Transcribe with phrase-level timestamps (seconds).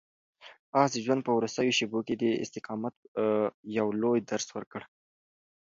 [0.81, 2.95] آس د ژوند په وروستیو شېبو کې د استقامت
[3.77, 4.81] یو لوی درس ورکړ.